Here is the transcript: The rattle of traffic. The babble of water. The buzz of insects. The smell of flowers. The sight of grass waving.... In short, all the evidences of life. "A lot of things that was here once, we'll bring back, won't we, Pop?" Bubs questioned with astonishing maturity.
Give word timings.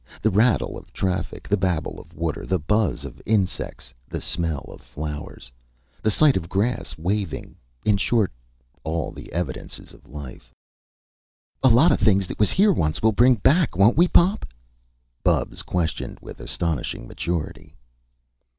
The 0.23 0.31
rattle 0.31 0.79
of 0.79 0.91
traffic. 0.91 1.47
The 1.47 1.57
babble 1.61 1.99
of 1.99 2.15
water. 2.15 2.43
The 2.43 2.57
buzz 2.57 3.05
of 3.05 3.21
insects. 3.23 3.93
The 4.09 4.19
smell 4.19 4.61
of 4.67 4.81
flowers. 4.81 5.51
The 6.01 6.09
sight 6.09 6.35
of 6.35 6.49
grass 6.49 6.97
waving.... 6.97 7.55
In 7.85 7.97
short, 7.97 8.31
all 8.83 9.11
the 9.11 9.31
evidences 9.31 9.93
of 9.93 10.09
life. 10.09 10.51
"A 11.61 11.69
lot 11.69 11.91
of 11.91 11.99
things 11.99 12.25
that 12.25 12.39
was 12.39 12.49
here 12.49 12.73
once, 12.73 13.03
we'll 13.03 13.11
bring 13.11 13.35
back, 13.35 13.77
won't 13.77 13.95
we, 13.95 14.07
Pop?" 14.07 14.43
Bubs 15.23 15.61
questioned 15.61 16.17
with 16.19 16.39
astonishing 16.39 17.07
maturity. 17.07 17.75